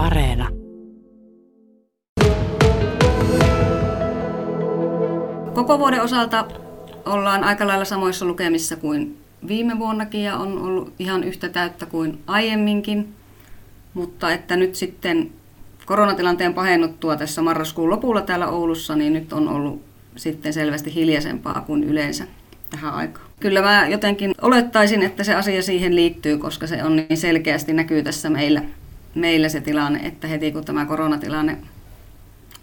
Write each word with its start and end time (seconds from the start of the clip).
Areena. 0.00 0.48
Koko 5.54 5.78
vuoden 5.78 6.02
osalta 6.02 6.46
ollaan 7.06 7.44
aika 7.44 7.66
lailla 7.66 7.84
samoissa 7.84 8.26
lukemissa 8.26 8.76
kuin 8.76 9.16
viime 9.48 9.78
vuonnakin 9.78 10.22
ja 10.22 10.36
on 10.36 10.62
ollut 10.62 10.92
ihan 10.98 11.24
yhtä 11.24 11.48
täyttä 11.48 11.86
kuin 11.86 12.18
aiemminkin. 12.26 13.14
Mutta 13.94 14.32
että 14.32 14.56
nyt 14.56 14.74
sitten 14.74 15.30
koronatilanteen 15.86 16.54
pahennuttua 16.54 17.16
tässä 17.16 17.42
marraskuun 17.42 17.90
lopulla 17.90 18.20
täällä 18.20 18.48
Oulussa, 18.48 18.96
niin 18.96 19.12
nyt 19.12 19.32
on 19.32 19.48
ollut 19.48 19.82
sitten 20.16 20.52
selvästi 20.52 20.94
hiljaisempaa 20.94 21.60
kuin 21.66 21.84
yleensä 21.84 22.24
tähän 22.70 22.94
aikaan. 22.94 23.26
Kyllä 23.40 23.62
mä 23.62 23.86
jotenkin 23.88 24.34
olettaisin, 24.42 25.02
että 25.02 25.24
se 25.24 25.34
asia 25.34 25.62
siihen 25.62 25.96
liittyy, 25.96 26.38
koska 26.38 26.66
se 26.66 26.84
on 26.84 26.96
niin 26.96 27.16
selkeästi 27.16 27.72
näkyy 27.72 28.02
tässä 28.02 28.30
meillä, 28.30 28.62
meillä 29.14 29.48
se 29.48 29.60
tilanne, 29.60 29.98
että 29.98 30.26
heti 30.26 30.52
kun 30.52 30.64
tämä 30.64 30.86
koronatilanne 30.86 31.58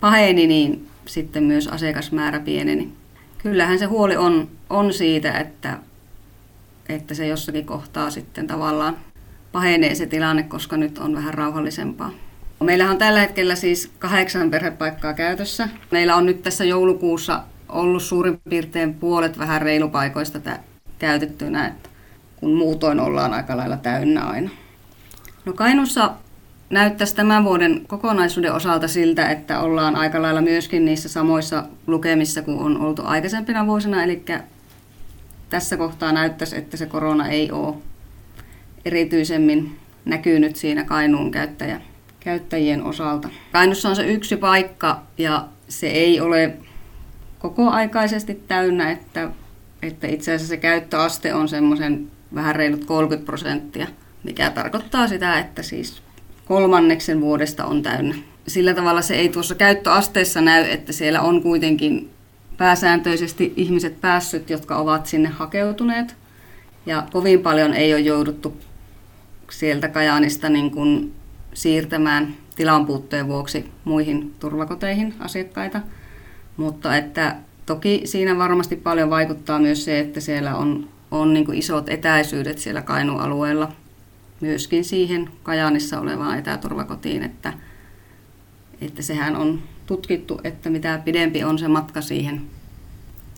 paheni, 0.00 0.46
niin 0.46 0.88
sitten 1.06 1.44
myös 1.44 1.68
asiakasmäärä 1.68 2.40
pieneni. 2.40 2.92
Kyllähän 3.38 3.78
se 3.78 3.84
huoli 3.84 4.16
on, 4.16 4.48
on 4.70 4.92
siitä, 4.92 5.38
että, 5.38 5.78
että 6.88 7.14
se 7.14 7.26
jossakin 7.26 7.66
kohtaa 7.66 8.10
sitten 8.10 8.46
tavallaan 8.46 8.96
pahenee 9.52 9.94
se 9.94 10.06
tilanne, 10.06 10.42
koska 10.42 10.76
nyt 10.76 10.98
on 10.98 11.14
vähän 11.14 11.34
rauhallisempaa. 11.34 12.10
Meillä 12.60 12.90
on 12.90 12.98
tällä 12.98 13.20
hetkellä 13.20 13.54
siis 13.54 13.90
kahdeksan 13.98 14.50
perhepaikkaa 14.50 15.14
käytössä. 15.14 15.68
Meillä 15.90 16.16
on 16.16 16.26
nyt 16.26 16.42
tässä 16.42 16.64
joulukuussa 16.64 17.42
ollut 17.68 18.02
suurin 18.02 18.40
piirtein 18.48 18.94
puolet 18.94 19.38
vähän 19.38 19.62
reilupaikoista 19.62 20.40
tä- 20.40 20.60
käytettynä, 20.98 21.72
kun 22.36 22.54
muutoin 22.54 23.00
ollaan 23.00 23.34
aika 23.34 23.56
lailla 23.56 23.76
täynnä 23.76 24.24
aina. 24.24 24.50
No 25.44 25.52
Kainussa 25.52 26.10
näyttäisi 26.70 27.16
tämän 27.16 27.44
vuoden 27.44 27.84
kokonaisuuden 27.86 28.52
osalta 28.52 28.88
siltä, 28.88 29.28
että 29.28 29.60
ollaan 29.60 29.96
aika 29.96 30.22
lailla 30.22 30.40
myöskin 30.40 30.84
niissä 30.84 31.08
samoissa 31.08 31.64
lukemissa 31.86 32.42
kuin 32.42 32.58
on 32.58 32.80
oltu 32.80 33.02
aikaisempina 33.04 33.66
vuosina, 33.66 34.04
eli 34.04 34.24
tässä 35.50 35.76
kohtaa 35.76 36.12
näyttäisi, 36.12 36.56
että 36.56 36.76
se 36.76 36.86
korona 36.86 37.28
ei 37.28 37.52
ole 37.52 37.74
erityisemmin 38.84 39.78
näkynyt 40.04 40.56
siinä 40.56 40.84
Kainuun 40.84 41.30
käyttäjä, 41.30 41.80
käyttäjien 42.20 42.82
osalta. 42.82 43.28
Kainussa 43.52 43.88
on 43.88 43.96
se 43.96 44.06
yksi 44.06 44.36
paikka 44.36 45.02
ja 45.18 45.48
se 45.68 45.86
ei 45.86 46.20
ole 46.20 46.56
kokoaikaisesti 47.38 48.34
täynnä, 48.48 48.90
että, 48.90 49.30
että 49.82 50.06
itse 50.06 50.34
asiassa 50.34 50.48
se 50.48 50.56
käyttöaste 50.56 51.34
on 51.34 51.48
semmoisen 51.48 52.10
vähän 52.34 52.56
reilut 52.56 52.84
30 52.84 53.26
prosenttia, 53.26 53.86
mikä 54.22 54.50
tarkoittaa 54.50 55.08
sitä, 55.08 55.38
että 55.38 55.62
siis 55.62 56.02
kolmanneksen 56.46 57.20
vuodesta 57.20 57.64
on 57.64 57.82
täynnä. 57.82 58.14
Sillä 58.46 58.74
tavalla 58.74 59.02
se 59.02 59.14
ei 59.14 59.28
tuossa 59.28 59.54
käyttöasteessa 59.54 60.40
näy, 60.40 60.64
että 60.64 60.92
siellä 60.92 61.20
on 61.20 61.42
kuitenkin 61.42 62.10
pääsääntöisesti 62.56 63.52
ihmiset 63.56 64.00
päässyt, 64.00 64.50
jotka 64.50 64.76
ovat 64.76 65.06
sinne 65.06 65.28
hakeutuneet. 65.28 66.16
Ja 66.86 67.06
kovin 67.12 67.40
paljon 67.40 67.74
ei 67.74 67.94
ole 67.94 68.00
jouduttu 68.00 68.56
sieltä 69.50 69.88
Kajaanista 69.88 70.48
niin 70.48 70.70
kuin 70.70 71.14
siirtämään 71.54 72.34
tilan 72.56 72.86
puutteen 72.86 73.28
vuoksi 73.28 73.70
muihin 73.84 74.34
turvakoteihin 74.40 75.14
asiakkaita. 75.18 75.80
Mutta 76.56 76.96
että 76.96 77.36
toki 77.66 78.02
siinä 78.04 78.38
varmasti 78.38 78.76
paljon 78.76 79.10
vaikuttaa 79.10 79.58
myös 79.58 79.84
se, 79.84 79.98
että 79.98 80.20
siellä 80.20 80.56
on, 80.56 80.88
on 81.10 81.34
niin 81.34 81.46
kuin 81.46 81.58
isot 81.58 81.88
etäisyydet 81.88 82.58
siellä 82.58 82.82
Kainuun 82.82 83.20
alueella 83.20 83.72
myöskin 84.40 84.84
siihen 84.84 85.30
Kajaanissa 85.42 86.00
olevaan 86.00 86.38
etäturvakotiin, 86.38 87.22
että, 87.22 87.52
että 88.80 89.02
sehän 89.02 89.36
on 89.36 89.62
tutkittu, 89.86 90.40
että 90.44 90.70
mitä 90.70 91.00
pidempi 91.04 91.44
on 91.44 91.58
se 91.58 91.68
matka 91.68 92.00
siihen 92.00 92.42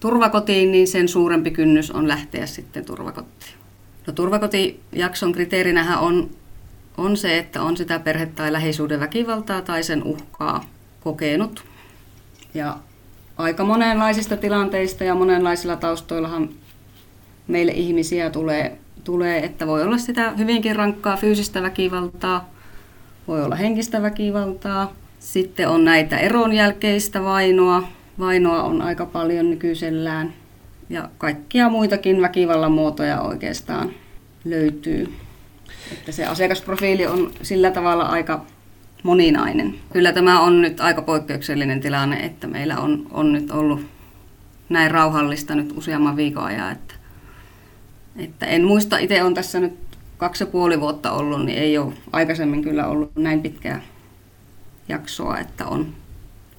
turvakotiin, 0.00 0.72
niin 0.72 0.88
sen 0.88 1.08
suurempi 1.08 1.50
kynnys 1.50 1.90
on 1.90 2.08
lähteä 2.08 2.46
sitten 2.46 2.84
turvakotiin. 2.84 3.54
No 4.06 4.12
turvakotijakson 4.12 5.32
kriteerinähän 5.32 5.98
on, 5.98 6.30
on 6.96 7.16
se, 7.16 7.38
että 7.38 7.62
on 7.62 7.76
sitä 7.76 7.98
perhe- 7.98 8.26
tai 8.26 8.52
lähisuuden 8.52 9.00
väkivaltaa 9.00 9.62
tai 9.62 9.82
sen 9.82 10.02
uhkaa 10.02 10.64
kokenut. 11.00 11.64
Ja 12.54 12.76
aika 13.36 13.64
monenlaisista 13.64 14.36
tilanteista 14.36 15.04
ja 15.04 15.14
monenlaisilla 15.14 15.76
taustoillahan 15.76 16.48
meille 17.48 17.72
ihmisiä 17.72 18.30
tulee, 18.30 18.78
tulee, 19.04 19.44
että 19.44 19.66
voi 19.66 19.82
olla 19.82 19.98
sitä 19.98 20.30
hyvinkin 20.30 20.76
rankkaa 20.76 21.16
fyysistä 21.16 21.62
väkivaltaa, 21.62 22.50
voi 23.28 23.44
olla 23.44 23.56
henkistä 23.56 24.02
väkivaltaa, 24.02 24.92
sitten 25.18 25.68
on 25.68 25.84
näitä 25.84 26.18
eron 26.18 26.52
jälkeistä 26.52 27.22
vainoa, 27.22 27.88
vainoa 28.18 28.62
on 28.62 28.82
aika 28.82 29.06
paljon 29.06 29.50
nykyisellään 29.50 30.32
ja 30.90 31.08
kaikkia 31.18 31.68
muitakin 31.68 32.22
väkivallan 32.22 32.72
muotoja 32.72 33.20
oikeastaan 33.20 33.90
löytyy. 34.44 35.12
Että 35.92 36.12
se 36.12 36.26
asiakasprofiili 36.26 37.06
on 37.06 37.30
sillä 37.42 37.70
tavalla 37.70 38.04
aika 38.04 38.44
moninainen. 39.02 39.74
Kyllä 39.92 40.12
tämä 40.12 40.40
on 40.40 40.62
nyt 40.62 40.80
aika 40.80 41.02
poikkeuksellinen 41.02 41.80
tilanne, 41.80 42.16
että 42.16 42.46
meillä 42.46 42.78
on, 42.78 43.06
on 43.10 43.32
nyt 43.32 43.50
ollut 43.50 43.80
näin 44.68 44.90
rauhallista 44.90 45.54
nyt 45.54 45.72
useamman 45.76 46.16
viikon 46.16 46.44
ajan. 46.44 46.72
Että, 46.72 46.94
että 48.16 48.46
en 48.46 48.64
muista, 48.64 48.98
itse 48.98 49.22
on 49.22 49.34
tässä 49.34 49.60
nyt 49.60 49.74
kaksi 50.16 50.42
ja 50.44 50.46
puoli 50.46 50.80
vuotta 50.80 51.12
ollut, 51.12 51.44
niin 51.44 51.58
ei 51.58 51.78
ole 51.78 51.92
aikaisemmin 52.12 52.62
kyllä 52.62 52.86
ollut 52.86 53.16
näin 53.16 53.42
pitkää 53.42 53.82
jaksoa, 54.88 55.38
että 55.38 55.66
on, 55.66 55.86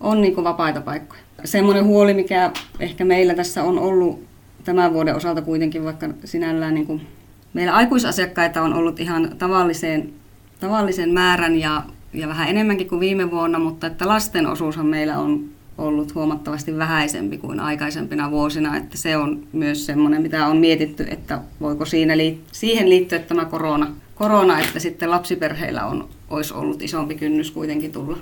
on 0.00 0.20
niin 0.20 0.34
kuin 0.34 0.44
vapaita 0.44 0.80
paikkoja. 0.80 1.22
Semmoinen 1.44 1.84
huoli, 1.84 2.14
mikä 2.14 2.50
ehkä 2.80 3.04
meillä 3.04 3.34
tässä 3.34 3.62
on 3.62 3.78
ollut 3.78 4.24
tämän 4.64 4.92
vuoden 4.92 5.16
osalta 5.16 5.42
kuitenkin, 5.42 5.84
vaikka 5.84 6.08
sinällään 6.24 6.74
niin 6.74 6.86
kuin 6.86 7.06
meillä 7.54 7.74
aikuisasiakkaita 7.74 8.62
on 8.62 8.74
ollut 8.74 9.00
ihan 9.00 9.36
tavalliseen, 9.38 10.12
tavallisen 10.60 11.10
määrän 11.10 11.56
ja 11.56 11.82
ja 12.14 12.28
vähän 12.28 12.48
enemmänkin 12.48 12.88
kuin 12.88 13.00
viime 13.00 13.30
vuonna, 13.30 13.58
mutta 13.58 13.86
että 13.86 14.08
lasten 14.08 14.46
osuushan 14.46 14.86
meillä 14.86 15.18
on 15.18 15.44
ollut 15.78 16.14
huomattavasti 16.14 16.78
vähäisempi 16.78 17.38
kuin 17.38 17.60
aikaisempina 17.60 18.30
vuosina, 18.30 18.76
että 18.76 18.98
se 18.98 19.16
on 19.16 19.46
myös 19.52 19.86
semmoinen, 19.86 20.22
mitä 20.22 20.46
on 20.46 20.56
mietitty, 20.56 21.06
että 21.10 21.40
voiko 21.60 21.84
siinä 21.84 22.14
liit- 22.14 22.40
siihen 22.52 22.90
liittyä 22.90 23.18
tämä 23.18 23.44
korona, 23.44 23.86
korona, 24.14 24.60
että 24.60 24.78
sitten 24.78 25.10
lapsiperheillä 25.10 25.86
on, 25.86 26.08
olisi 26.30 26.54
ollut 26.54 26.82
isompi 26.82 27.14
kynnys 27.14 27.50
kuitenkin 27.50 27.92
tulla 27.92 28.18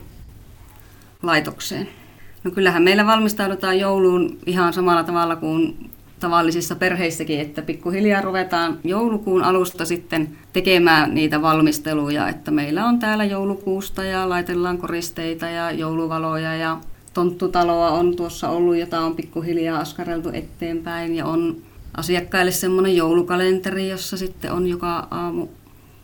laitokseen. 1.22 1.88
No 2.44 2.50
kyllähän 2.50 2.82
meillä 2.82 3.06
valmistaudutaan 3.06 3.78
jouluun 3.78 4.38
ihan 4.46 4.72
samalla 4.72 5.04
tavalla 5.04 5.36
kuin 5.36 5.90
tavallisissa 6.20 6.76
perheissäkin, 6.76 7.40
että 7.40 7.62
pikkuhiljaa 7.62 8.22
ruvetaan 8.22 8.78
joulukuun 8.84 9.44
alusta 9.44 9.84
sitten 9.84 10.28
tekemään 10.52 11.14
niitä 11.14 11.42
valmisteluja, 11.42 12.28
että 12.28 12.50
meillä 12.50 12.86
on 12.86 12.98
täällä 12.98 13.24
joulukuusta 13.24 14.04
ja 14.04 14.28
laitellaan 14.28 14.78
koristeita 14.78 15.46
ja 15.46 15.70
jouluvaloja 15.70 16.56
ja 16.56 16.78
tonttutaloa 17.14 17.90
on 17.90 18.16
tuossa 18.16 18.48
ollut, 18.48 18.76
jota 18.76 19.00
on 19.00 19.16
pikkuhiljaa 19.16 19.80
askareltu 19.80 20.30
eteenpäin 20.32 21.14
ja 21.14 21.26
on 21.26 21.56
asiakkaille 21.96 22.52
semmoinen 22.52 22.96
joulukalenteri, 22.96 23.88
jossa 23.88 24.16
sitten 24.16 24.52
on 24.52 24.66
joka 24.66 25.08
aamu 25.10 25.46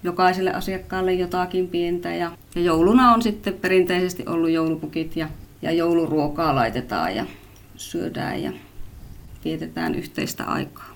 jokaiselle 0.02 0.52
asiakkaalle 0.52 1.12
jotakin 1.12 1.68
pientä 1.68 2.14
ja, 2.14 2.32
ja 2.54 2.60
jouluna 2.60 3.14
on 3.14 3.22
sitten 3.22 3.54
perinteisesti 3.54 4.24
ollut 4.26 4.50
joulupukit 4.50 5.16
ja, 5.16 5.28
ja 5.62 5.72
jouluruokaa 5.72 6.54
laitetaan 6.54 7.16
ja 7.16 7.26
syödään 7.76 8.42
ja 8.42 8.52
vietetään 9.44 9.94
yhteistä 9.94 10.44
aikaa. 10.44 10.95